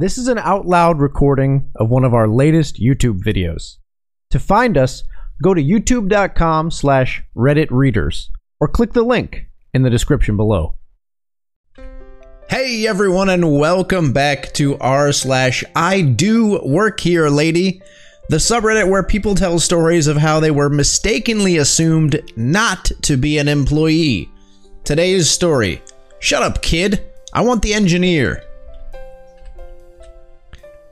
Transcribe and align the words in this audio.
This 0.00 0.16
is 0.16 0.28
an 0.28 0.38
out 0.38 0.64
loud 0.64 1.00
recording 1.00 1.72
of 1.74 1.88
one 1.88 2.04
of 2.04 2.14
our 2.14 2.28
latest 2.28 2.80
YouTube 2.80 3.18
videos. 3.18 3.78
To 4.30 4.38
find 4.38 4.78
us, 4.78 5.02
go 5.42 5.54
to 5.54 5.60
youtube.com 5.60 6.70
slash 6.70 7.24
Reddit 7.34 7.66
readers 7.72 8.30
or 8.60 8.68
click 8.68 8.92
the 8.92 9.02
link 9.02 9.48
in 9.74 9.82
the 9.82 9.90
description 9.90 10.36
below. 10.36 10.76
Hey 12.48 12.86
everyone, 12.86 13.28
and 13.28 13.58
welcome 13.58 14.12
back 14.12 14.52
to 14.52 14.78
r 14.78 15.10
slash 15.10 15.64
I 15.74 16.02
do 16.02 16.60
work 16.64 17.00
here, 17.00 17.28
lady, 17.28 17.82
the 18.28 18.36
subreddit 18.36 18.88
where 18.88 19.02
people 19.02 19.34
tell 19.34 19.58
stories 19.58 20.06
of 20.06 20.16
how 20.16 20.38
they 20.38 20.52
were 20.52 20.70
mistakenly 20.70 21.56
assumed 21.56 22.22
not 22.36 22.84
to 23.02 23.16
be 23.16 23.38
an 23.38 23.48
employee. 23.48 24.30
Today's 24.84 25.28
story: 25.28 25.82
Shut 26.20 26.44
up, 26.44 26.62
kid. 26.62 27.04
I 27.32 27.40
want 27.40 27.62
the 27.62 27.74
engineer. 27.74 28.44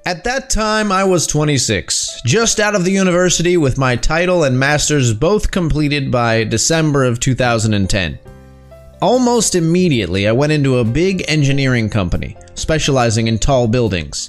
At 0.07 0.23
that 0.23 0.49
time, 0.51 0.93
I 0.93 1.03
was 1.03 1.27
26, 1.27 2.21
just 2.25 2.61
out 2.61 2.77
of 2.77 2.85
the 2.85 2.93
university 2.93 3.57
with 3.57 3.77
my 3.77 3.97
title 3.97 4.45
and 4.45 4.57
master's 4.57 5.13
both 5.13 5.51
completed 5.51 6.13
by 6.13 6.45
December 6.45 7.03
of 7.03 7.19
2010. 7.19 8.17
Almost 9.03 9.57
immediately, 9.57 10.29
I 10.29 10.31
went 10.31 10.53
into 10.53 10.79
a 10.79 10.85
big 10.85 11.25
engineering 11.27 11.91
company, 11.91 12.37
specializing 12.55 13.27
in 13.27 13.41
tall 13.41 13.67
buildings. 13.67 14.29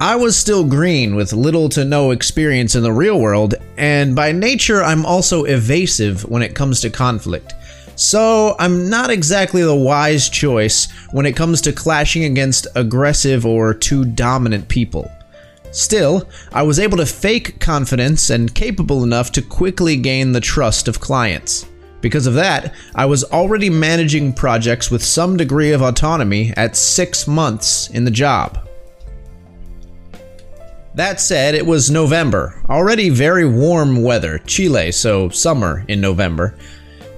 I 0.00 0.14
was 0.14 0.36
still 0.36 0.62
green 0.62 1.16
with 1.16 1.32
little 1.32 1.68
to 1.70 1.84
no 1.84 2.12
experience 2.12 2.76
in 2.76 2.84
the 2.84 2.92
real 2.92 3.18
world, 3.18 3.56
and 3.76 4.14
by 4.14 4.30
nature, 4.30 4.80
I'm 4.80 5.04
also 5.04 5.42
evasive 5.42 6.22
when 6.30 6.42
it 6.42 6.54
comes 6.54 6.80
to 6.82 6.88
conflict. 6.88 7.52
So, 8.00 8.56
I'm 8.58 8.88
not 8.88 9.10
exactly 9.10 9.62
the 9.62 9.76
wise 9.76 10.30
choice 10.30 10.90
when 11.12 11.26
it 11.26 11.36
comes 11.36 11.60
to 11.60 11.70
clashing 11.70 12.24
against 12.24 12.66
aggressive 12.74 13.44
or 13.44 13.74
too 13.74 14.06
dominant 14.06 14.68
people. 14.68 15.12
Still, 15.70 16.26
I 16.50 16.62
was 16.62 16.78
able 16.78 16.96
to 16.96 17.04
fake 17.04 17.60
confidence 17.60 18.30
and 18.30 18.54
capable 18.54 19.04
enough 19.04 19.32
to 19.32 19.42
quickly 19.42 19.96
gain 19.96 20.32
the 20.32 20.40
trust 20.40 20.88
of 20.88 20.98
clients. 20.98 21.66
Because 22.00 22.26
of 22.26 22.32
that, 22.32 22.72
I 22.94 23.04
was 23.04 23.22
already 23.24 23.68
managing 23.68 24.32
projects 24.32 24.90
with 24.90 25.04
some 25.04 25.36
degree 25.36 25.72
of 25.72 25.82
autonomy 25.82 26.54
at 26.56 26.76
six 26.76 27.28
months 27.28 27.90
in 27.90 28.06
the 28.06 28.10
job. 28.10 28.66
That 30.94 31.20
said, 31.20 31.54
it 31.54 31.66
was 31.66 31.90
November, 31.90 32.62
already 32.70 33.10
very 33.10 33.46
warm 33.46 34.02
weather, 34.02 34.38
Chile, 34.38 34.90
so 34.90 35.28
summer 35.28 35.84
in 35.86 36.00
November, 36.00 36.56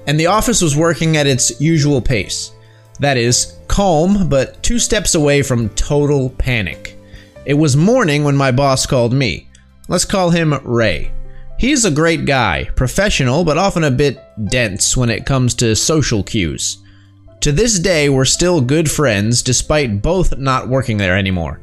and 0.06 0.18
the 0.18 0.26
office 0.26 0.60
was 0.60 0.76
working 0.76 1.16
at 1.16 1.26
its 1.26 1.60
usual 1.60 2.00
pace. 2.00 2.52
That 3.00 3.16
is, 3.16 3.58
calm, 3.68 4.28
but 4.28 4.62
two 4.62 4.78
steps 4.78 5.14
away 5.14 5.42
from 5.42 5.68
total 5.70 6.30
panic. 6.30 6.98
It 7.44 7.54
was 7.54 7.76
morning 7.76 8.22
when 8.24 8.36
my 8.36 8.52
boss 8.52 8.86
called 8.86 9.12
me. 9.12 9.48
Let's 9.88 10.04
call 10.04 10.30
him 10.30 10.54
Ray. 10.64 11.12
He's 11.58 11.84
a 11.84 11.90
great 11.90 12.24
guy, 12.24 12.68
professional, 12.76 13.44
but 13.44 13.58
often 13.58 13.84
a 13.84 13.90
bit 13.90 14.20
dense 14.50 14.96
when 14.96 15.10
it 15.10 15.26
comes 15.26 15.54
to 15.54 15.76
social 15.76 16.22
cues. 16.22 16.78
To 17.40 17.50
this 17.50 17.78
day, 17.78 18.08
we're 18.08 18.24
still 18.24 18.60
good 18.60 18.90
friends 18.90 19.42
despite 19.42 20.02
both 20.02 20.38
not 20.38 20.68
working 20.68 20.96
there 20.96 21.16
anymore. 21.16 21.60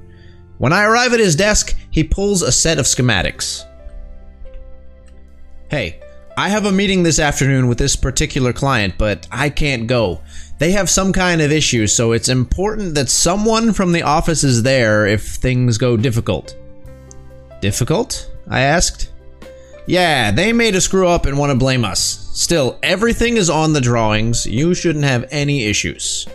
When 0.58 0.74
I 0.74 0.84
arrive 0.84 1.14
at 1.14 1.22
his 1.22 1.38
desk, 1.38 1.76
he 1.92 2.04
pulls 2.04 2.42
a 2.42 2.52
set 2.52 2.80
of 2.80 2.86
schematics. 2.86 3.66
Hey, 5.70 6.02
I 6.40 6.48
have 6.48 6.64
a 6.64 6.72
meeting 6.72 7.04
this 7.04 7.20
afternoon 7.20 7.68
with 7.68 7.78
this 7.78 7.98
particular 7.98 8.54
client, 8.54 8.94
but 8.98 9.28
I 9.30 9.50
can't 9.50 9.88
go. 9.88 10.22
They 10.58 10.72
have 10.72 10.90
some 10.90 11.12
kind 11.12 11.42
of 11.42 11.52
issue, 11.52 11.86
so 11.86 12.14
it's 12.14 12.30
important 12.30 12.96
that 12.96 13.10
someone 13.10 13.74
from 13.74 13.92
the 13.92 14.04
office 14.04 14.46
is 14.46 14.64
there 14.64 15.06
if 15.06 15.22
things 15.22 15.78
go 15.78 15.98
difficult. 15.98 16.56
Difficult? 17.60 18.32
I 18.48 18.62
asked. 18.62 19.12
Yeah, 19.86 20.32
they 20.32 20.54
made 20.54 20.76
a 20.76 20.82
screw 20.82 21.10
up 21.10 21.26
and 21.26 21.38
want 21.38 21.52
to 21.52 21.58
blame 21.58 21.84
us. 21.84 22.30
Still, 22.34 22.80
everything 22.84 23.36
is 23.36 23.50
on 23.50 23.74
the 23.74 23.82
drawings. 23.82 24.46
You 24.46 24.74
shouldn't 24.74 25.04
have 25.04 25.28
any 25.32 25.66
issues. 25.66 26.26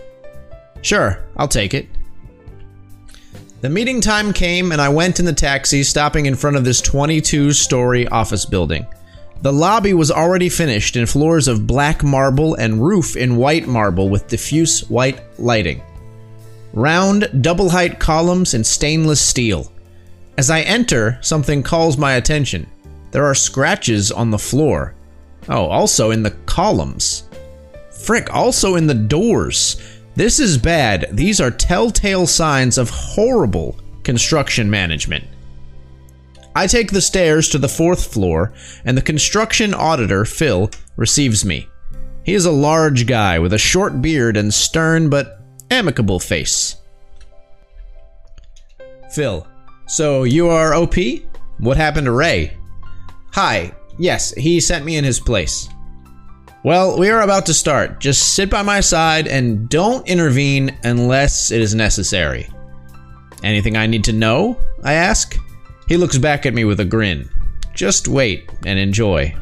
Sure, 0.82 1.24
I'll 1.38 1.48
take 1.48 1.72
it. 1.72 1.88
The 3.62 3.70
meeting 3.70 4.02
time 4.02 4.34
came, 4.34 4.70
and 4.70 4.82
I 4.82 4.90
went 4.90 5.18
in 5.18 5.24
the 5.24 5.32
taxi, 5.32 5.82
stopping 5.82 6.26
in 6.26 6.34
front 6.34 6.58
of 6.58 6.64
this 6.66 6.82
22 6.82 7.54
story 7.54 8.06
office 8.08 8.44
building. 8.44 8.86
The 9.42 9.52
lobby 9.52 9.92
was 9.92 10.10
already 10.10 10.48
finished 10.48 10.96
in 10.96 11.06
floors 11.06 11.48
of 11.48 11.66
black 11.66 12.02
marble 12.02 12.54
and 12.54 12.82
roof 12.82 13.16
in 13.16 13.36
white 13.36 13.66
marble 13.66 14.08
with 14.08 14.28
diffuse 14.28 14.88
white 14.88 15.20
lighting. 15.38 15.82
Round, 16.72 17.28
double 17.42 17.68
height 17.68 18.00
columns 18.00 18.54
in 18.54 18.64
stainless 18.64 19.20
steel. 19.20 19.70
As 20.36 20.50
I 20.50 20.62
enter, 20.62 21.18
something 21.20 21.62
calls 21.62 21.96
my 21.96 22.14
attention. 22.14 22.66
There 23.12 23.24
are 23.24 23.34
scratches 23.34 24.10
on 24.10 24.30
the 24.30 24.38
floor. 24.38 24.94
Oh, 25.48 25.66
also 25.66 26.10
in 26.10 26.22
the 26.22 26.32
columns. 26.46 27.28
Frick, 27.92 28.32
also 28.34 28.74
in 28.74 28.86
the 28.86 28.94
doors. 28.94 29.76
This 30.16 30.40
is 30.40 30.58
bad. 30.58 31.08
These 31.12 31.40
are 31.40 31.50
telltale 31.50 32.26
signs 32.26 32.78
of 32.78 32.90
horrible 32.90 33.78
construction 34.02 34.68
management. 34.68 35.24
I 36.54 36.66
take 36.66 36.92
the 36.92 37.00
stairs 37.00 37.48
to 37.48 37.58
the 37.58 37.68
fourth 37.68 38.12
floor, 38.12 38.52
and 38.84 38.96
the 38.96 39.02
construction 39.02 39.74
auditor, 39.74 40.24
Phil, 40.24 40.70
receives 40.96 41.44
me. 41.44 41.68
He 42.24 42.34
is 42.34 42.46
a 42.46 42.52
large 42.52 43.06
guy 43.06 43.38
with 43.38 43.52
a 43.52 43.58
short 43.58 44.00
beard 44.00 44.36
and 44.36 44.52
stern 44.54 45.10
but 45.10 45.40
amicable 45.70 46.20
face. 46.20 46.76
Phil, 49.12 49.46
so 49.86 50.22
you 50.24 50.48
are 50.48 50.74
OP? 50.74 50.94
What 51.58 51.76
happened 51.76 52.06
to 52.06 52.12
Ray? 52.12 52.56
Hi, 53.32 53.72
yes, 53.98 54.32
he 54.32 54.60
sent 54.60 54.84
me 54.84 54.96
in 54.96 55.04
his 55.04 55.20
place. 55.20 55.68
Well, 56.64 56.98
we 56.98 57.10
are 57.10 57.20
about 57.20 57.44
to 57.46 57.54
start. 57.54 58.00
Just 58.00 58.34
sit 58.34 58.48
by 58.48 58.62
my 58.62 58.80
side 58.80 59.28
and 59.28 59.68
don't 59.68 60.08
intervene 60.08 60.78
unless 60.82 61.50
it 61.50 61.60
is 61.60 61.74
necessary. 61.74 62.48
Anything 63.42 63.76
I 63.76 63.86
need 63.86 64.04
to 64.04 64.12
know? 64.12 64.58
I 64.82 64.94
ask. 64.94 65.36
He 65.86 65.96
looks 65.96 66.18
back 66.18 66.46
at 66.46 66.54
me 66.54 66.64
with 66.64 66.80
a 66.80 66.84
grin. 66.84 67.28
Just 67.74 68.08
wait 68.08 68.50
and 68.64 68.78
enjoy. 68.78 69.34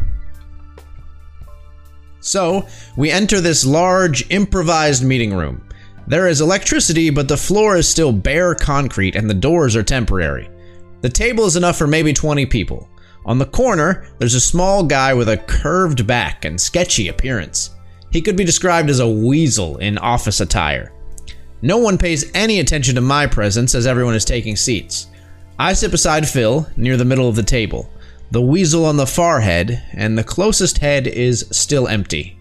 So, 2.21 2.67
we 2.97 3.11
enter 3.11 3.41
this 3.41 3.67
large, 3.67 4.31
improvised 4.31 5.05
meeting 5.05 5.35
room. 5.35 5.69
There 6.07 6.29
is 6.29 6.41
electricity, 6.41 7.11
but 7.11 7.29
the 7.29 7.37
floor 7.37 7.77
is 7.77 7.89
still 7.89 8.13
bare 8.13 8.55
concrete 8.55 9.17
and 9.17 9.29
the 9.29 9.35
doors 9.35 9.77
are 9.77 9.83
temporary. 9.83 10.49
The 11.01 11.09
table 11.09 11.47
is 11.47 11.57
enough 11.57 11.77
for 11.77 11.87
maybe 11.87 12.13
20 12.13 12.47
people. 12.47 12.89
On 13.25 13.39
the 13.39 13.47
corner, 13.47 14.07
there's 14.19 14.35
a 14.35 14.41
small 14.41 14.83
guy 14.85 15.15
with 15.15 15.29
a 15.29 15.37
curved 15.37 16.07
back 16.07 16.45
and 16.45 16.61
sketchy 16.61 17.09
appearance. 17.09 17.71
He 18.11 18.21
could 18.21 18.37
be 18.37 18.45
described 18.45 18.91
as 18.91 19.01
a 19.01 19.09
weasel 19.09 19.79
in 19.79 19.97
office 19.99 20.41
attire. 20.41 20.93
No 21.61 21.79
one 21.79 21.99
pays 21.99 22.31
any 22.35 22.59
attention 22.59 22.97
to 22.97 23.01
my 23.01 23.27
presence 23.27 23.75
as 23.75 23.87
everyone 23.87 24.15
is 24.15 24.25
taking 24.25 24.57
seats. 24.57 25.07
I 25.59 25.75
sit 25.75 25.91
beside 25.91 26.29
Phil, 26.29 26.67
near 26.77 26.97
the 26.97 27.05
middle 27.05 27.29
of 27.29 27.37
the 27.37 27.43
table. 27.43 27.91
The 28.31 28.43
weasel 28.43 28.87
on 28.87 28.97
the 28.97 29.07
far 29.07 29.41
head, 29.41 29.83
and 29.93 30.17
the 30.17 30.25
closest 30.25 30.79
head 30.79 31.07
is 31.07 31.47
still 31.51 31.87
empty. 31.87 32.39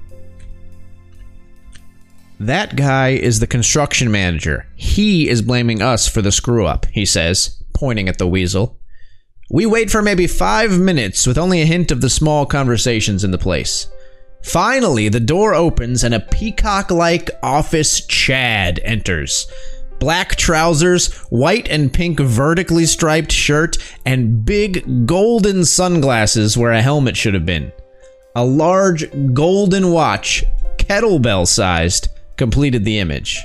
That 2.40 2.76
guy 2.76 3.10
is 3.10 3.40
the 3.40 3.48
construction 3.48 4.10
manager. 4.10 4.66
He 4.76 5.30
is 5.30 5.42
blaming 5.42 5.82
us 5.82 6.08
for 6.08 6.22
the 6.22 6.32
screw 6.32 6.66
up, 6.66 6.88
he 6.88 7.06
says, 7.06 7.62
pointing 7.74 8.10
at 8.10 8.18
the 8.18 8.28
weasel. 8.28 8.80
We 9.52 9.66
wait 9.66 9.92
for 9.92 10.02
maybe 10.02 10.26
five 10.28 10.80
minutes 10.80 11.28
with 11.28 11.38
only 11.38 11.62
a 11.62 11.66
hint 11.66 11.92
of 11.92 12.02
the 12.02 12.10
small 12.10 12.46
conversations 12.46 13.24
in 13.24 13.32
the 13.32 13.38
place. 13.38 13.88
Finally, 14.44 15.10
the 15.10 15.20
door 15.20 15.54
opens 15.54 16.04
and 16.04 16.14
a 16.14 16.20
peacock 16.20 16.90
like 16.90 17.30
office 17.44 18.06
Chad 18.08 18.80
enters 18.84 19.46
black 20.02 20.36
trousers, 20.36 21.14
white 21.30 21.70
and 21.70 21.94
pink 21.94 22.20
vertically 22.20 22.88
striped 22.88 23.32
shirt, 23.32 23.78
and 24.04 24.44
big 24.44 25.06
golden 25.06 25.64
sunglasses 25.64 26.58
where 26.58 26.72
a 26.72 26.82
helmet 26.82 27.16
should 27.16 27.36
have 27.36 27.46
been. 27.46 27.72
A 28.36 28.44
large 28.44 29.06
golden 29.36 29.92
watch, 29.92 30.44
kettlebell 30.78 31.48
sized, 31.48 32.08
completed 32.36 32.84
the 32.84 32.98
image. 32.98 33.40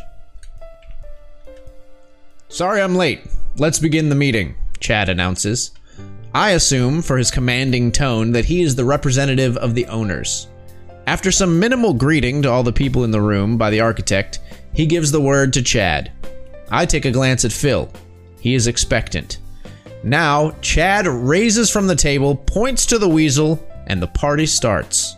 Sorry 2.49 2.81
I'm 2.81 2.95
late. 2.95 3.21
Let's 3.59 3.79
begin 3.79 4.09
the 4.09 4.15
meeting, 4.15 4.55
Chad 4.81 5.11
announces. 5.11 5.73
I 6.35 6.53
assume, 6.53 7.03
for 7.03 7.19
his 7.19 7.31
commanding 7.31 7.93
tone, 7.93 8.33
that 8.33 8.47
he 8.47 8.63
is 8.63 8.75
the 8.75 8.85
representative 8.87 9.59
of 9.59 9.75
the 9.75 9.87
owners. 9.89 10.49
After 11.07 11.31
some 11.31 11.59
minimal 11.59 11.93
greeting 11.93 12.41
to 12.43 12.51
all 12.51 12.63
the 12.63 12.73
people 12.73 13.05
in 13.05 13.11
the 13.11 13.21
room 13.21 13.59
by 13.59 13.69
the 13.69 13.81
architect, 13.81 14.39
he 14.73 14.87
gives 14.87 15.11
the 15.11 15.21
word 15.21 15.53
to 15.55 15.63
Chad. 15.63 16.13
I 16.71 16.87
take 16.87 17.05
a 17.05 17.11
glance 17.11 17.45
at 17.45 17.53
Phil. 17.53 17.91
He 18.41 18.55
is 18.55 18.67
expectant. 18.67 19.39
Now, 20.03 20.53
Chad 20.61 21.07
raises 21.07 21.71
from 21.71 21.87
the 21.87 21.97
table, 21.97 22.37
points 22.37 22.87
to 22.87 22.99
the 22.99 23.09
weasel, 23.09 23.65
and 23.87 24.01
the 24.01 24.07
party 24.07 24.47
starts. 24.47 25.17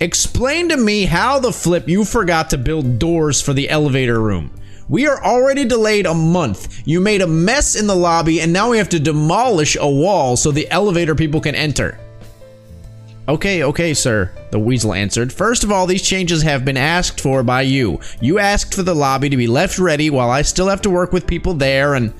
Explain 0.00 0.68
to 0.68 0.76
me 0.76 1.04
how 1.04 1.38
the 1.38 1.52
flip 1.52 1.88
you 1.88 2.04
forgot 2.04 2.50
to 2.50 2.58
build 2.58 2.98
doors 2.98 3.40
for 3.40 3.52
the 3.52 3.68
elevator 3.70 4.20
room. 4.20 4.50
We 4.88 5.06
are 5.08 5.22
already 5.24 5.64
delayed 5.64 6.06
a 6.06 6.14
month. 6.14 6.82
You 6.86 7.00
made 7.00 7.22
a 7.22 7.26
mess 7.26 7.74
in 7.74 7.86
the 7.86 7.96
lobby, 7.96 8.40
and 8.40 8.52
now 8.52 8.70
we 8.70 8.78
have 8.78 8.90
to 8.90 9.00
demolish 9.00 9.76
a 9.76 9.90
wall 9.90 10.36
so 10.36 10.52
the 10.52 10.70
elevator 10.70 11.14
people 11.14 11.40
can 11.40 11.54
enter. 11.54 11.98
Okay, 13.28 13.64
okay, 13.64 13.92
sir, 13.92 14.30
the 14.52 14.58
weasel 14.58 14.94
answered. 14.94 15.32
First 15.32 15.64
of 15.64 15.72
all, 15.72 15.86
these 15.86 16.02
changes 16.02 16.42
have 16.42 16.64
been 16.64 16.76
asked 16.76 17.20
for 17.20 17.42
by 17.42 17.62
you. 17.62 17.98
You 18.20 18.38
asked 18.38 18.72
for 18.72 18.84
the 18.84 18.94
lobby 18.94 19.28
to 19.28 19.36
be 19.36 19.48
left 19.48 19.80
ready 19.80 20.10
while 20.10 20.30
I 20.30 20.42
still 20.42 20.68
have 20.68 20.80
to 20.82 20.90
work 20.90 21.12
with 21.12 21.26
people 21.26 21.52
there, 21.52 21.94
and 21.94 22.14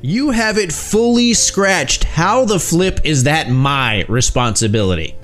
you 0.00 0.30
have 0.30 0.56
it 0.56 0.72
fully 0.72 1.34
scratched. 1.34 2.04
How 2.04 2.46
the 2.46 2.58
flip 2.58 3.00
is 3.04 3.24
that 3.24 3.50
my 3.50 4.06
responsibility? 4.08 5.14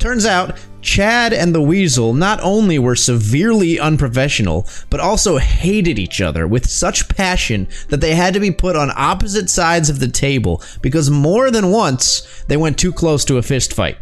Turns 0.00 0.26
out, 0.26 0.58
Chad 0.86 1.32
and 1.32 1.52
the 1.52 1.60
Weasel 1.60 2.14
not 2.14 2.38
only 2.44 2.78
were 2.78 2.94
severely 2.94 3.76
unprofessional, 3.78 4.68
but 4.88 5.00
also 5.00 5.36
hated 5.36 5.98
each 5.98 6.20
other 6.20 6.46
with 6.46 6.70
such 6.70 7.08
passion 7.08 7.66
that 7.88 8.00
they 8.00 8.14
had 8.14 8.32
to 8.34 8.40
be 8.40 8.52
put 8.52 8.76
on 8.76 8.92
opposite 8.94 9.50
sides 9.50 9.90
of 9.90 9.98
the 9.98 10.06
table 10.06 10.62
because 10.82 11.10
more 11.10 11.50
than 11.50 11.72
once 11.72 12.44
they 12.46 12.56
went 12.56 12.78
too 12.78 12.92
close 12.92 13.24
to 13.24 13.36
a 13.36 13.42
fistfight. 13.42 13.96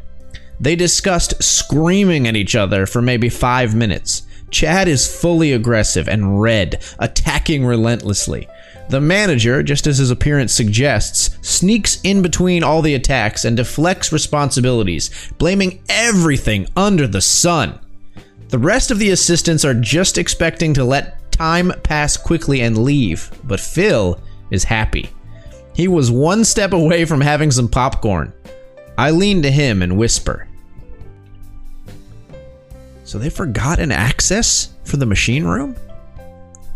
They 0.61 0.77
discussed 0.77 1.43
screaming 1.43 2.29
at 2.29 2.37
each 2.37 2.55
other 2.55 2.85
for 2.85 3.01
maybe 3.01 3.31
five 3.31 3.75
minutes. 3.75 4.25
Chad 4.51 4.87
is 4.87 5.21
fully 5.21 5.53
aggressive 5.53 6.07
and 6.07 6.41
red, 6.41 6.85
attacking 6.99 7.65
relentlessly. 7.65 8.47
The 8.89 9.01
manager, 9.01 9.63
just 9.63 9.87
as 9.87 9.99
his 9.99 10.11
appearance 10.11 10.53
suggests, 10.53 11.39
sneaks 11.41 12.01
in 12.03 12.23
between 12.23 12.63
all 12.63 12.83
the 12.83 12.95
attacks 12.95 13.45
and 13.45 13.57
deflects 13.57 14.13
responsibilities, 14.13 15.33
blaming 15.39 15.83
everything 15.89 16.69
under 16.77 17.07
the 17.07 17.21
sun. 17.21 17.79
The 18.49 18.59
rest 18.59 18.91
of 18.91 18.99
the 18.99 19.11
assistants 19.11 19.65
are 19.65 19.75
just 19.75 20.19
expecting 20.19 20.75
to 20.75 20.85
let 20.85 21.33
time 21.33 21.73
pass 21.83 22.17
quickly 22.17 22.61
and 22.61 22.79
leave, 22.79 23.31
but 23.45 23.59
Phil 23.59 24.21
is 24.51 24.65
happy. 24.65 25.11
He 25.75 25.89
was 25.89 26.11
one 26.11 26.45
step 26.45 26.73
away 26.73 27.05
from 27.05 27.21
having 27.21 27.51
some 27.51 27.69
popcorn. 27.69 28.33
I 28.97 29.11
lean 29.11 29.43
to 29.43 29.51
him 29.51 29.83
and 29.83 29.99
whisper. 29.99 30.47
So 33.03 33.19
they 33.19 33.31
forgot 33.31 33.81
an 33.81 33.91
access 33.91 34.75
for 34.85 34.99
the 34.99 35.07
machine 35.07 35.45
room? 35.45 35.75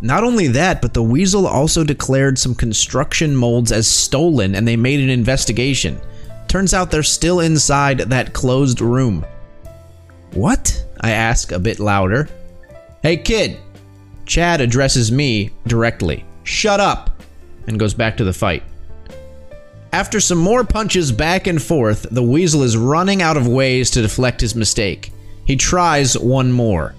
Not 0.00 0.22
only 0.22 0.46
that, 0.48 0.80
but 0.80 0.94
the 0.94 1.02
Weasel 1.02 1.46
also 1.46 1.82
declared 1.82 2.38
some 2.38 2.54
construction 2.54 3.34
molds 3.34 3.72
as 3.72 3.88
stolen 3.88 4.54
and 4.54 4.66
they 4.66 4.76
made 4.76 5.00
an 5.00 5.10
investigation. 5.10 6.00
Turns 6.46 6.72
out 6.72 6.90
they're 6.90 7.02
still 7.02 7.40
inside 7.40 7.98
that 7.98 8.32
closed 8.32 8.80
room. 8.80 9.26
What? 10.32 10.84
I 11.00 11.10
ask 11.10 11.52
a 11.52 11.58
bit 11.58 11.80
louder. 11.80 12.28
Hey 13.02 13.16
kid! 13.16 13.58
Chad 14.24 14.60
addresses 14.60 15.10
me 15.10 15.50
directly. 15.66 16.24
Shut 16.44 16.80
up! 16.80 17.22
And 17.66 17.78
goes 17.78 17.94
back 17.94 18.16
to 18.18 18.24
the 18.24 18.32
fight. 18.32 18.62
After 19.92 20.20
some 20.20 20.38
more 20.38 20.64
punches 20.64 21.10
back 21.10 21.46
and 21.46 21.60
forth, 21.60 22.06
the 22.10 22.22
Weasel 22.22 22.62
is 22.62 22.76
running 22.76 23.22
out 23.22 23.36
of 23.36 23.48
ways 23.48 23.90
to 23.90 24.02
deflect 24.02 24.40
his 24.40 24.54
mistake. 24.54 25.12
He 25.44 25.56
tries 25.56 26.16
one 26.16 26.52
more. 26.52 26.94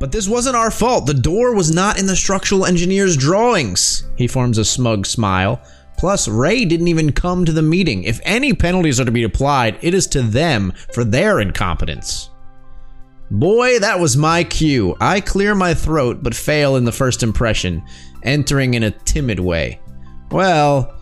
But 0.00 0.10
this 0.10 0.26
wasn't 0.26 0.56
our 0.56 0.70
fault. 0.70 1.06
The 1.06 1.14
door 1.14 1.54
was 1.54 1.72
not 1.72 1.98
in 1.98 2.06
the 2.06 2.16
structural 2.16 2.64
engineer's 2.64 3.18
drawings. 3.18 4.08
He 4.16 4.26
forms 4.26 4.56
a 4.56 4.64
smug 4.64 5.04
smile. 5.04 5.60
Plus, 5.98 6.26
Ray 6.26 6.64
didn't 6.64 6.88
even 6.88 7.12
come 7.12 7.44
to 7.44 7.52
the 7.52 7.60
meeting. 7.60 8.04
If 8.04 8.18
any 8.24 8.54
penalties 8.54 8.98
are 8.98 9.04
to 9.04 9.10
be 9.10 9.24
applied, 9.24 9.78
it 9.82 9.92
is 9.92 10.06
to 10.08 10.22
them 10.22 10.72
for 10.94 11.04
their 11.04 11.40
incompetence. 11.40 12.30
Boy, 13.30 13.78
that 13.78 14.00
was 14.00 14.16
my 14.16 14.42
cue. 14.42 14.96
I 15.02 15.20
clear 15.20 15.54
my 15.54 15.74
throat 15.74 16.22
but 16.22 16.34
fail 16.34 16.76
in 16.76 16.84
the 16.84 16.92
first 16.92 17.22
impression, 17.22 17.84
entering 18.22 18.72
in 18.72 18.84
a 18.84 18.90
timid 18.90 19.38
way. 19.38 19.80
Well, 20.30 20.98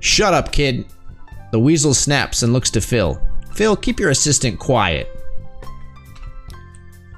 shut 0.00 0.32
up, 0.32 0.52
kid. 0.52 0.86
The 1.52 1.60
weasel 1.60 1.92
snaps 1.92 2.42
and 2.42 2.54
looks 2.54 2.70
to 2.70 2.80
Phil. 2.80 3.20
Phil, 3.52 3.76
keep 3.76 4.00
your 4.00 4.10
assistant 4.10 4.58
quiet. 4.58 5.17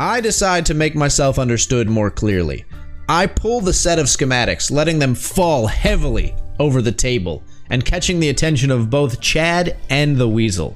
I 0.00 0.22
decide 0.22 0.64
to 0.64 0.72
make 0.72 0.94
myself 0.94 1.38
understood 1.38 1.86
more 1.86 2.10
clearly. 2.10 2.64
I 3.06 3.26
pull 3.26 3.60
the 3.60 3.74
set 3.74 3.98
of 3.98 4.06
schematics, 4.06 4.70
letting 4.70 4.98
them 4.98 5.14
fall 5.14 5.66
heavily 5.66 6.34
over 6.58 6.80
the 6.80 6.90
table 6.90 7.42
and 7.68 7.84
catching 7.84 8.18
the 8.18 8.30
attention 8.30 8.70
of 8.70 8.88
both 8.88 9.20
Chad 9.20 9.76
and 9.90 10.16
the 10.16 10.26
Weasel. 10.26 10.74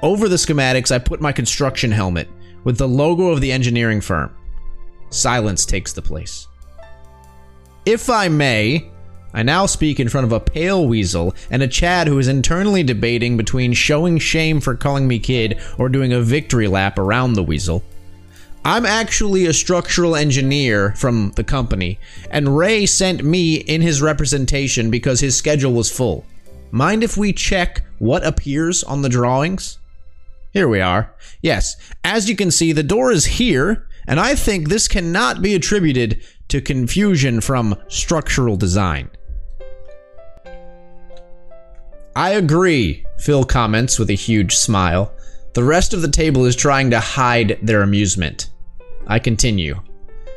Over 0.00 0.28
the 0.28 0.36
schematics, 0.36 0.92
I 0.92 1.00
put 1.00 1.20
my 1.20 1.32
construction 1.32 1.90
helmet 1.90 2.28
with 2.62 2.78
the 2.78 2.86
logo 2.86 3.30
of 3.30 3.40
the 3.40 3.50
engineering 3.50 4.00
firm. 4.00 4.32
Silence 5.10 5.66
takes 5.66 5.92
the 5.92 6.00
place. 6.00 6.46
If 7.84 8.08
I 8.08 8.28
may, 8.28 8.92
I 9.34 9.42
now 9.42 9.66
speak 9.66 9.98
in 9.98 10.08
front 10.08 10.26
of 10.26 10.32
a 10.32 10.38
pale 10.38 10.86
weasel 10.86 11.34
and 11.50 11.64
a 11.64 11.68
Chad 11.68 12.06
who 12.06 12.20
is 12.20 12.28
internally 12.28 12.84
debating 12.84 13.36
between 13.36 13.72
showing 13.72 14.18
shame 14.18 14.60
for 14.60 14.76
calling 14.76 15.08
me 15.08 15.18
kid 15.18 15.60
or 15.78 15.88
doing 15.88 16.12
a 16.12 16.22
victory 16.22 16.68
lap 16.68 16.96
around 16.96 17.32
the 17.32 17.42
weasel. 17.42 17.82
I'm 18.64 18.86
actually 18.86 19.46
a 19.46 19.52
structural 19.52 20.14
engineer 20.14 20.94
from 20.94 21.32
the 21.34 21.42
company, 21.42 21.98
and 22.30 22.56
Ray 22.56 22.86
sent 22.86 23.24
me 23.24 23.56
in 23.56 23.82
his 23.82 24.00
representation 24.00 24.88
because 24.88 25.18
his 25.18 25.36
schedule 25.36 25.72
was 25.72 25.90
full. 25.90 26.24
Mind 26.70 27.02
if 27.02 27.16
we 27.16 27.32
check 27.32 27.82
what 27.98 28.24
appears 28.24 28.84
on 28.84 29.02
the 29.02 29.08
drawings? 29.08 29.78
Here 30.52 30.68
we 30.68 30.80
are. 30.80 31.12
Yes, 31.40 31.76
as 32.04 32.28
you 32.28 32.36
can 32.36 32.52
see, 32.52 32.70
the 32.70 32.84
door 32.84 33.10
is 33.10 33.24
here, 33.24 33.88
and 34.06 34.20
I 34.20 34.36
think 34.36 34.68
this 34.68 34.86
cannot 34.86 35.42
be 35.42 35.56
attributed 35.56 36.22
to 36.48 36.60
confusion 36.60 37.40
from 37.40 37.74
structural 37.88 38.56
design. 38.56 39.10
I 42.14 42.30
agree, 42.30 43.04
Phil 43.18 43.42
comments 43.42 43.98
with 43.98 44.10
a 44.10 44.14
huge 44.14 44.54
smile. 44.54 45.12
The 45.54 45.64
rest 45.64 45.92
of 45.92 46.00
the 46.00 46.08
table 46.08 46.44
is 46.44 46.54
trying 46.54 46.90
to 46.90 47.00
hide 47.00 47.58
their 47.60 47.82
amusement. 47.82 48.50
I 49.06 49.18
continue. 49.18 49.80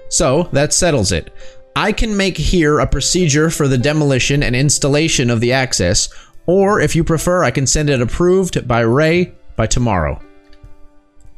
So, 0.09 0.43
that 0.51 0.73
settles 0.73 1.11
it. 1.11 1.33
I 1.75 1.91
can 1.91 2.15
make 2.15 2.37
here 2.37 2.79
a 2.79 2.87
procedure 2.87 3.49
for 3.49 3.67
the 3.67 3.77
demolition 3.77 4.43
and 4.43 4.55
installation 4.55 5.29
of 5.29 5.41
the 5.41 5.51
access, 5.51 6.09
or 6.45 6.79
if 6.79 6.95
you 6.95 7.03
prefer, 7.03 7.43
I 7.43 7.51
can 7.51 7.67
send 7.67 7.89
it 7.89 8.01
approved 8.01 8.67
by 8.67 8.81
Ray 8.81 9.33
by 9.55 9.67
tomorrow. 9.67 10.21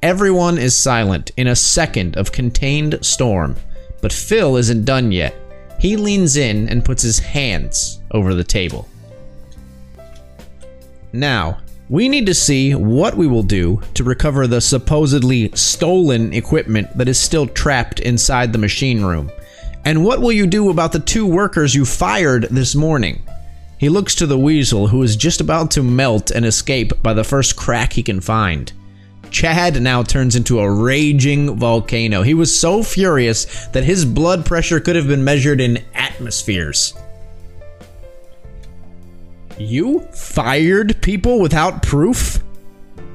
Everyone 0.03 0.59
is 0.59 0.75
silent 0.75 1.31
in 1.38 1.47
a 1.47 1.56
second 1.56 2.18
of 2.18 2.31
contained 2.31 3.00
storm, 3.01 3.56
but 4.01 4.13
Phil 4.13 4.57
isn't 4.57 4.85
done 4.85 5.12
yet. 5.12 5.35
He 5.79 5.97
leans 5.97 6.38
in 6.38 6.69
and 6.69 6.86
puts 6.86 7.01
his 7.01 7.19
hands 7.19 8.00
over 8.12 8.34
the 8.34 8.43
table. 8.43 8.88
Now, 11.13 11.60
we 11.89 12.10
need 12.10 12.25
to 12.25 12.34
see 12.34 12.75
what 12.75 13.15
we 13.15 13.27
will 13.27 13.44
do 13.44 13.82
to 13.94 14.03
recover 14.03 14.46
the 14.46 14.60
supposedly 14.60 15.50
stolen 15.56 16.34
equipment 16.34 16.96
that 16.98 17.08
is 17.08 17.20
still 17.20 17.48
trapped 17.48 18.00
inside 18.01 18.51
the 18.51 18.60
machine 18.60 19.03
room. 19.03 19.32
And 19.86 20.03
what 20.03 20.20
will 20.20 20.34
you 20.34 20.48
do 20.48 20.70
about 20.70 20.91
the 20.91 21.00
two 21.00 21.25
workers 21.25 21.74
you 21.74 21.86
fired 21.86 22.44
this 22.51 22.75
morning? 22.75 23.24
He 23.77 23.89
looks 23.89 24.15
to 24.15 24.25
the 24.25 24.38
weasel, 24.38 24.88
who 24.88 25.01
is 25.03 25.15
just 25.15 25.39
about 25.39 25.72
to 25.72 25.84
melt 25.84 26.32
and 26.32 26.46
escape 26.46 27.01
by 27.01 27.13
the 27.13 27.24
first 27.24 27.56
crack 27.56 27.94
he 27.94 28.03
can 28.03 28.20
find. 28.20 28.74
Chad 29.29 29.82
now 29.82 30.03
turns 30.03 30.36
into 30.36 30.60
a 30.60 30.70
raging 30.70 31.56
volcano. 31.56 32.22
He 32.22 32.34
was 32.34 32.58
so 32.58 32.82
furious 32.82 33.67
that 33.67 33.84
his 33.84 34.03
blood 34.03 34.46
pressure 34.46 34.79
could 34.79 34.96
have 34.96 35.08
been 35.08 35.24
measured 35.24 35.62
in 35.62 35.84
atmospheres. 35.94 36.94
You 39.58 40.02
fired 40.12 41.02
people 41.02 41.40
without 41.40 41.82
proof? 41.82 42.44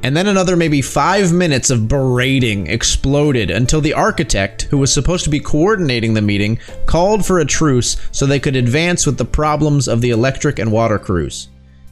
And 0.03 0.17
then 0.17 0.27
another 0.27 0.57
maybe 0.57 0.83
five 0.83 1.33
minutes 1.33 1.71
of 1.71 1.87
berating 1.87 2.67
exploded 2.67 3.51
until 3.51 3.81
the 3.81 3.95
architect, 3.95 4.63
who 4.63 4.79
was 4.79 4.93
supposed 4.93 5.23
to 5.25 5.31
be 5.31 5.39
coordinating 5.39 6.15
the 6.15 6.21
meeting, 6.21 6.59
called 6.87 7.25
for 7.25 7.39
a 7.39 7.45
truce 7.45 7.97
so 8.11 8.27
they 8.27 8.41
could 8.41 8.57
advance 8.57 9.07
with 9.07 9.19
the 9.19 9.25
problems 9.25 9.87
of 9.87 10.01
the 10.01 10.11
electric 10.11 10.59
and 10.59 10.73
water 10.73 10.99
crews. 10.99 11.49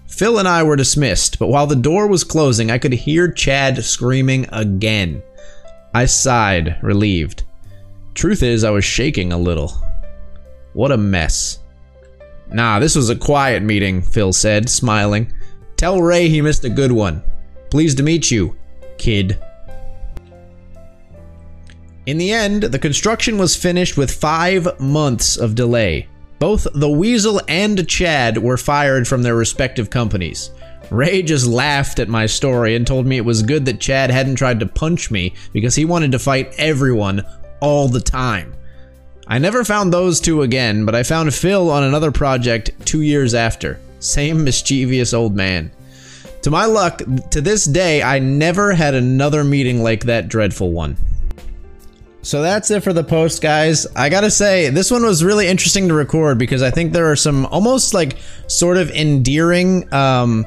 Phil 0.09 0.38
and 0.38 0.49
I 0.49 0.64
were 0.64 0.75
dismissed, 0.75 1.38
but 1.38 1.47
while 1.47 1.69
the 1.69 1.76
door 1.76 2.09
was 2.09 2.25
closing, 2.25 2.69
I 2.69 2.78
could 2.78 2.92
hear 2.92 3.30
Chad 3.30 3.85
screaming 3.85 4.47
again. 4.50 5.23
I 5.95 6.07
sighed, 6.07 6.76
relieved. 6.83 7.45
Truth 8.14 8.42
is, 8.42 8.64
I 8.64 8.71
was 8.71 8.85
shaking 8.85 9.33
a 9.33 9.38
little. 9.38 9.73
What 10.73 10.90
a 10.90 10.97
mess. 10.97 11.61
Nah, 12.52 12.78
this 12.78 12.97
was 12.97 13.11
a 13.11 13.16
quiet 13.16 13.62
meeting, 13.62 14.02
Phil 14.02 14.33
said, 14.33 14.69
smiling. 14.69 15.33
Tell 15.76 16.02
Ray 16.02 16.28
he 16.28 16.42
missed 16.42 16.64
a 16.64 16.71
good 16.71 16.92
one. 16.92 17.23
Pleased 17.71 17.99
to 17.99 18.02
meet 18.02 18.30
you, 18.30 18.57
kid. 18.99 19.38
In 22.07 22.19
the 22.19 22.33
end, 22.33 22.64
the 22.64 22.78
construction 22.78 23.38
was 23.38 23.54
finished 23.54 23.97
with 23.97 24.11
five 24.11 24.80
months 24.80 25.37
of 25.37 25.54
delay. 25.54 26.09
Both 26.40 26.66
the 26.75 26.90
Weasel 26.90 27.40
and 27.47 27.87
Chad 27.87 28.38
were 28.38 28.57
fired 28.57 29.07
from 29.07 29.23
their 29.23 29.37
respective 29.37 29.90
companies. 29.90 30.50
Ray 30.90 31.23
just 31.23 31.47
laughed 31.47 32.00
at 32.00 32.09
my 32.09 32.26
story 32.26 32.75
and 32.75 32.87
told 32.87 33.07
me 33.07 33.16
it 33.16 33.25
was 33.25 33.42
good 33.42 33.64
that 33.66 33.78
Chad 33.78 34.11
hadn't 34.11 34.37
tried 34.37 34.59
to 34.61 34.66
punch 34.66 35.11
me 35.11 35.35
because 35.52 35.76
he 35.76 35.85
wanted 35.85 36.11
to 36.12 36.19
fight 36.19 36.52
everyone 36.59 37.25
all 37.61 37.88
the 37.88 38.00
time. 38.00 38.54
I 39.30 39.38
never 39.38 39.62
found 39.62 39.92
those 39.92 40.20
two 40.20 40.42
again, 40.42 40.84
but 40.84 40.96
I 40.96 41.04
found 41.04 41.32
Phil 41.32 41.70
on 41.70 41.84
another 41.84 42.10
project 42.10 42.72
two 42.84 43.02
years 43.02 43.32
after. 43.32 43.78
Same 44.00 44.42
mischievous 44.42 45.14
old 45.14 45.37
man. 45.37 45.70
To 46.42 46.50
my 46.50 46.64
luck, 46.64 47.00
to 47.30 47.40
this 47.40 47.64
day, 47.64 48.02
I 48.02 48.18
never 48.18 48.72
had 48.72 48.96
another 48.96 49.44
meeting 49.44 49.84
like 49.84 50.06
that 50.06 50.28
dreadful 50.28 50.72
one. 50.72 50.96
So 52.22 52.42
that's 52.42 52.72
it 52.72 52.82
for 52.82 52.92
the 52.92 53.04
post, 53.04 53.40
guys. 53.40 53.87
I 53.94 54.08
gotta 54.08 54.32
say, 54.32 54.68
this 54.68 54.90
one 54.90 55.04
was 55.04 55.22
really 55.22 55.46
interesting 55.46 55.87
to 55.87 55.94
record 55.94 56.37
because 56.37 56.60
I 56.60 56.72
think 56.72 56.92
there 56.92 57.08
are 57.08 57.16
some 57.16 57.46
almost 57.46 57.94
like 57.94 58.16
sort 58.49 58.78
of 58.78 58.90
endearing, 58.90 59.94
um, 59.94 60.44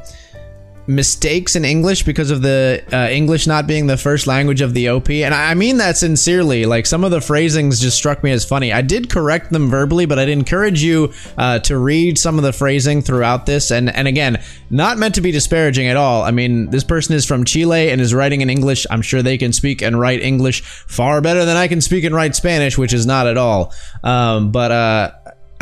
mistakes 0.88 1.56
in 1.56 1.64
English 1.64 2.04
because 2.04 2.30
of 2.30 2.42
the 2.42 2.84
uh, 2.92 3.10
English 3.10 3.48
not 3.48 3.68
being 3.68 3.88
the 3.88 3.98
first 3.98 4.28
language 4.28 4.62
of 4.62 4.74
the 4.74 4.90
OP. 4.90 5.10
And 5.10 5.34
I 5.34 5.54
mean 5.54 5.78
that 5.78 5.98
sincerely. 5.98 6.66
Like 6.66 6.86
some 6.86 7.04
of 7.04 7.12
the 7.12 7.22
phrasings 7.22 7.80
just 7.80 7.98
struck 7.98 8.24
me 8.24 8.32
as 8.32 8.44
funny. 8.44 8.74
I 8.74 8.82
did 8.82 9.10
correct 9.10 9.52
them 9.52 9.70
verbally, 9.70 10.06
but 10.06 10.20
I'd 10.20 10.30
encourage 10.30 10.84
you 10.84 11.14
uh, 11.38 11.60
to 11.60 11.78
read 11.78 12.18
some 12.18 12.38
of 12.38 12.44
the 12.44 12.54
phrasing 12.54 13.02
throughout 13.02 13.46
this. 13.46 13.72
And, 13.72 13.90
and 13.90 14.08
again, 14.08 14.44
not 14.70 14.98
meant 14.98 15.16
to 15.16 15.22
be 15.22 15.32
disparaging 15.32 15.88
at 15.88 15.98
all. 15.98 16.24
I 16.24 16.32
mean, 16.32 16.70
this 16.70 16.84
person 16.84 17.16
is 17.16 17.26
from 17.26 17.46
Chile 17.46 17.90
and 17.90 18.02
is 18.02 18.14
writing 18.14 18.42
in 18.42 18.50
English. 18.50 18.86
I'm 18.90 19.02
sure 19.02 19.22
they 19.22 19.38
can 19.38 19.54
speak 19.54 19.82
and 19.82 20.00
write 20.00 20.22
English 20.22 20.62
far 20.62 21.22
better 21.22 21.46
than 21.46 21.56
I 21.56 21.68
can 21.68 21.82
speak 21.82 22.04
and 22.04 22.14
write 22.14 22.36
Spanish, 22.36 22.78
which 22.78 22.94
is 22.94 23.06
not 23.06 23.28
at 23.28 23.38
all. 23.38 23.74
Um, 24.04 24.52
but, 24.52 24.72
uh, 24.72 25.12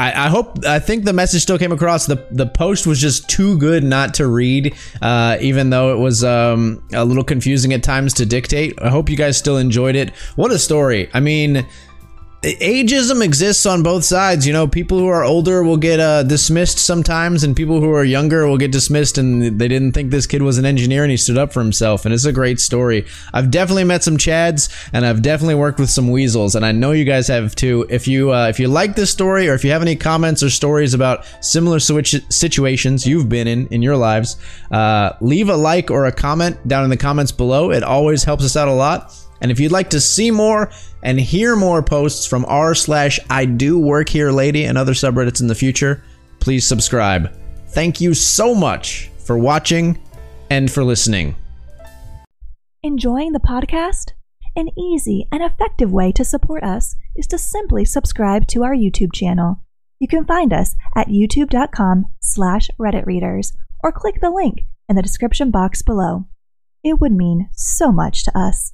I, 0.01 0.25
I, 0.25 0.29
hope 0.29 0.65
I 0.65 0.79
think 0.79 1.05
the 1.05 1.13
message 1.13 1.43
still 1.43 1.60
came 1.60 1.72
across. 1.72 2.08
The 2.08 2.25
the 2.31 2.48
post 2.48 2.88
was 2.88 3.00
just 3.00 3.29
too 3.29 3.58
good 3.60 3.84
not 3.84 4.15
to 4.15 4.25
read, 4.25 4.74
uh, 5.01 5.38
even 5.41 5.70
though 5.70 5.93
it 5.93 6.00
was 6.00 6.24
um, 6.24 6.84
a 6.91 7.05
little 7.05 7.24
confusing 7.24 7.72
at 7.74 7.84
times 7.84 8.15
to 8.15 8.25
dictate. 8.25 8.81
I 8.81 8.89
hope 8.89 9.10
you 9.10 9.15
guys 9.15 9.38
still 9.38 9.58
enjoyed 9.58 9.96
it. 9.96 10.10
What 10.36 10.51
a 10.51 10.58
story! 10.58 11.10
I 11.13 11.20
mean, 11.20 11.67
ageism 12.42 13.24
exists 13.24 13.68
on 13.68 13.84
both 13.84 14.04
sides. 14.04 14.48
You 14.48 14.54
know, 14.54 14.68
people 14.68 14.98
who 14.98 15.08
are 15.08 15.24
older 15.24 15.62
will 15.64 15.78
get 15.78 16.00
uh, 16.00 16.24
dismissed 16.24 16.80
sometimes, 16.80 17.44
and 17.44 17.56
people 17.56 17.80
who 17.80 17.92
are 17.92 18.04
younger 18.04 18.48
will 18.48 18.58
get 18.58 18.72
dismissed, 18.72 19.20
and 19.20 19.60
they 19.60 19.68
didn't 19.68 19.92
think 19.92 20.10
this 20.10 20.26
kid 20.26 20.42
was 20.42 20.58
an 20.58 20.66
engineer, 20.66 21.04
and 21.04 21.12
he 21.12 21.18
stood 21.18 21.38
up 21.38 21.54
for 21.54 21.60
himself. 21.60 22.04
And 22.04 22.14
it's 22.14 22.26
a 22.26 22.32
great 22.32 22.60
story. 22.60 23.06
I've 23.34 23.52
definitely 23.52 23.84
met 23.84 24.04
some 24.04 24.18
Chads, 24.18 24.70
and 24.92 25.06
I've 25.06 25.22
definitely 25.22 25.56
worked 25.56 25.80
with 25.80 25.92
some 25.92 26.10
Weasels, 26.10 26.56
and 26.56 26.66
I 26.66 26.72
know 26.72 26.92
you 26.92 27.06
guys 27.06 27.28
have 27.28 27.56
too. 27.56 27.86
If 27.90 28.08
you 28.08 28.34
uh, 28.34 28.48
if 28.48 28.60
you 28.60 28.68
like 28.68 28.96
this 28.96 29.12
story, 29.12 29.48
or 29.48 29.54
if 29.54 29.64
you 29.64 29.72
have 29.72 29.84
any 29.84 29.96
comments 29.96 30.42
or 30.42 30.50
stories 30.50 30.96
about 30.96 31.26
similar 31.42 31.80
switch 31.80 32.16
situations 32.30 33.06
you've 33.06 33.30
been 33.30 33.48
in 33.48 33.68
in 33.68 33.84
your 33.84 33.98
lives, 33.98 34.38
uh, 34.72 35.14
leave 35.22 35.50
a 35.50 35.56
like 35.56 35.92
or 35.92 36.06
a 36.08 36.12
comment 36.12 36.68
down 36.68 36.84
in 36.84 36.90
the 36.90 36.98
comments 36.98 37.32
below. 37.32 37.72
It 37.72 37.84
always 37.84 38.24
helps 38.24 38.44
us 38.44 38.58
out 38.58 38.68
a 38.68 38.74
lot. 38.74 39.21
And 39.42 39.52
if 39.52 39.60
you'd 39.60 39.72
like 39.72 39.90
to 39.90 40.00
see 40.00 40.32
more 40.32 40.72
and 41.04 41.20
hear 41.20 41.56
more 41.56 41.82
posts 41.82 42.26
from 42.26 42.46
r 42.46 42.76
slash 42.76 43.20
I 43.30 43.46
do 43.46 43.80
work 43.80 44.08
here 44.08 44.32
lady 44.32 44.66
and 44.66 44.78
other 44.78 44.94
subreddits 44.94 45.42
in 45.42 45.48
the 45.48 45.56
future, 45.56 46.04
please 46.40 46.66
subscribe. 46.66 47.34
Thank 47.70 48.00
you 48.00 48.14
so 48.14 48.54
much 48.54 49.10
for 49.20 49.38
watching 49.38 50.00
and 50.50 50.72
for 50.72 50.84
listening. 50.84 51.36
Enjoying 52.84 53.32
the 53.32 53.40
podcast? 53.40 54.12
An 54.56 54.68
easy 54.78 55.28
and 55.32 55.42
effective 55.42 55.92
way 55.92 56.12
to 56.12 56.26
support 56.26 56.64
us 56.64 56.96
is 57.16 57.26
to 57.28 57.38
simply 57.38 57.86
subscribe 57.86 58.48
to 58.48 58.64
our 58.64 58.76
YouTube 58.76 59.14
channel. 59.14 59.62
You 60.00 60.08
can 60.08 60.26
find 60.26 60.52
us 60.52 60.76
at 60.96 61.08
youtube.com 61.08 62.06
slash 62.20 62.70
redditreaders 62.80 63.56
or 63.84 63.92
click 63.92 64.20
the 64.20 64.30
link 64.30 64.66
in 64.90 64.96
the 64.96 65.02
description 65.02 65.52
box 65.52 65.82
below. 65.82 66.26
It 66.84 67.00
would 67.00 67.14
mean 67.14 67.50
so 67.54 67.92
much 67.92 68.26
to 68.26 68.38
us. 68.38 68.74